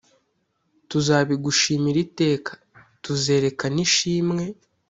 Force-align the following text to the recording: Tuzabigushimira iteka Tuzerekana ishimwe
Tuzabigushimira 0.89 1.99
iteka 2.07 2.51
Tuzerekana 3.03 3.77
ishimwe 3.87 4.43